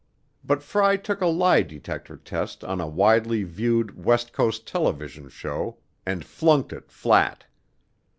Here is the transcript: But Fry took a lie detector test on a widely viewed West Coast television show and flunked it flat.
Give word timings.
But 0.43 0.63
Fry 0.63 0.97
took 0.97 1.21
a 1.21 1.27
lie 1.27 1.61
detector 1.61 2.17
test 2.17 2.63
on 2.63 2.81
a 2.81 2.87
widely 2.87 3.43
viewed 3.43 4.03
West 4.03 4.33
Coast 4.33 4.65
television 4.65 5.29
show 5.29 5.77
and 6.07 6.25
flunked 6.25 6.73
it 6.73 6.89
flat. 6.89 7.45